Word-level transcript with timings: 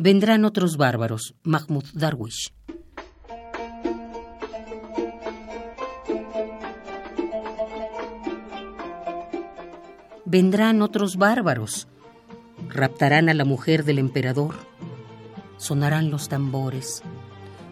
Vendrán 0.00 0.44
otros 0.44 0.76
bárbaros, 0.76 1.34
Mahmoud 1.42 1.86
Darwish. 1.92 2.52
Vendrán 10.24 10.82
otros 10.82 11.16
bárbaros, 11.16 11.88
raptarán 12.68 13.28
a 13.28 13.34
la 13.34 13.44
mujer 13.44 13.84
del 13.84 13.98
emperador, 13.98 14.54
sonarán 15.56 16.12
los 16.12 16.28
tambores, 16.28 17.02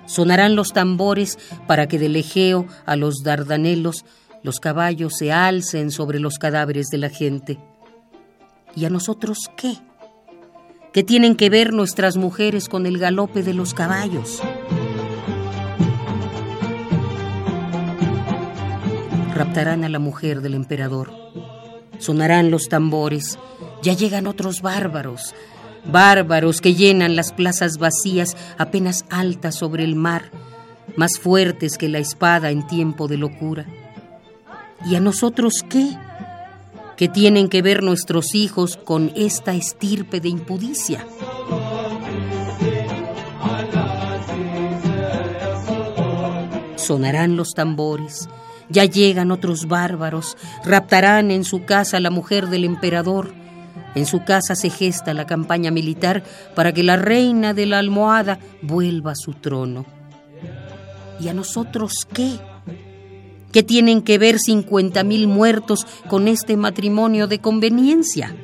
sonarán 0.07 0.57
los 0.57 0.73
tambores 0.73 1.39
para 1.69 1.87
que 1.87 2.01
del 2.01 2.17
Egeo 2.17 2.67
a 2.87 2.97
los 2.97 3.23
Dardanelos 3.23 4.05
los 4.43 4.59
caballos 4.59 5.13
se 5.17 5.31
alcen 5.31 5.93
sobre 5.93 6.19
los 6.19 6.41
cadáveres 6.41 6.89
de 6.89 6.99
la 6.99 7.09
gente. 7.09 7.61
¿Y 8.75 8.85
a 8.85 8.91
nosotros 8.91 9.49
qué? 9.57 9.79
¿Qué 10.97 11.03
tienen 11.03 11.37
que 11.37 11.51
ver 11.51 11.75
nuestras 11.75 12.17
mujeres 12.17 12.71
con 12.71 12.87
el 12.87 12.97
galope 12.97 13.43
de 13.43 13.53
los 13.53 13.75
caballos? 13.75 14.43
Raptarán 19.35 19.85
a 19.85 19.91
la 19.91 19.99
mujer 19.99 20.41
del 20.41 20.55
emperador. 20.55 21.13
Sonarán 21.99 22.51
los 22.51 22.71
tambores. 22.71 23.39
Ya 23.83 23.93
llegan 23.93 24.27
otros 24.27 24.63
bárbaros. 24.63 25.35
Bárbaros 25.85 26.63
que 26.63 26.75
llenan 26.75 27.15
las 27.15 27.31
plazas 27.31 27.77
vacías 27.77 28.35
apenas 28.57 29.05
altas 29.11 29.55
sobre 29.55 29.85
el 29.85 29.97
mar, 29.97 30.31
más 30.97 31.19
fuertes 31.19 31.77
que 31.77 31.91
la 31.91 31.99
espada 31.99 32.51
en 32.51 32.67
tiempo 32.67 33.07
de 33.07 33.19
locura. 33.19 33.67
¿Y 34.87 34.95
a 34.95 35.01
nosotros 35.01 35.63
qué? 35.69 35.91
¿Qué 36.97 37.09
tienen 37.09 37.51
que 37.51 37.61
ver 37.61 37.83
nuestros 37.83 38.35
hijos 38.35 38.79
con 38.79 39.13
esta 39.15 39.53
estirpe 39.53 40.19
de 40.19 40.31
impudicia? 40.31 41.07
Sonarán 46.77 47.37
los 47.37 47.51
tambores, 47.51 48.31
ya 48.71 48.87
llegan 48.87 49.31
otros 49.31 49.67
bárbaros, 49.67 50.39
raptarán 50.65 51.31
en 51.31 51.45
su 51.45 51.67
casa 51.67 52.01
la 52.01 52.11
mujer 52.11 52.49
del 52.49 52.65
emperador. 52.65 53.35
En 53.95 54.07
su 54.07 54.25
casa 54.25 54.55
se 54.55 54.71
gesta 54.71 55.13
la 55.13 55.27
campaña 55.27 55.71
militar 55.71 56.23
para 56.55 56.73
que 56.73 56.83
la 56.83 56.97
reina 56.97 57.53
de 57.53 57.67
la 57.67 57.79
almohada 57.79 58.39
vuelva 58.63 59.13
a 59.13 59.17
su 59.17 59.35
trono. 59.35 59.85
¿Y 61.21 61.29
a 61.29 61.35
nosotros 61.35 62.07
qué? 62.11 62.39
¿Qué 63.57 63.63
tienen 63.63 64.03
que 64.03 64.19
ver 64.19 64.37
50.000 64.37 65.27
muertos 65.29 65.87
con 66.11 66.29
este 66.29 66.59
matrimonio 66.59 67.27
de 67.27 67.39
conveniencia? 67.39 68.37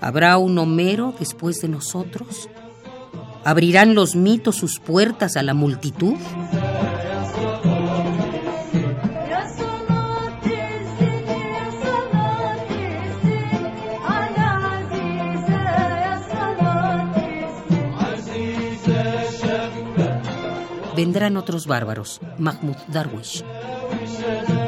¿Habrá 0.00 0.38
un 0.38 0.56
Homero 0.58 1.12
después 1.18 1.60
de 1.60 1.66
nosotros? 1.66 2.48
¿Abrirán 3.42 3.96
los 3.96 4.14
mitos 4.14 4.54
sus 4.54 4.78
puertas 4.78 5.36
a 5.36 5.42
la 5.42 5.54
multitud? 5.54 6.14
vendrán 21.00 21.38
otros 21.38 21.66
bárbaros. 21.66 22.20
Mahmoud 22.36 22.76
Darwish. 22.88 23.42
Moses. 23.90 24.59